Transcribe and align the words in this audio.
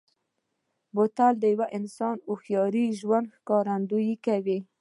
بوتل 0.95 1.33
د 1.39 1.43
یوه 1.53 1.67
انسان 1.77 2.15
هوښیار 2.27 2.73
ژوند 2.99 3.27
ښکارندوي 3.37 4.13
کوي. 4.25 4.57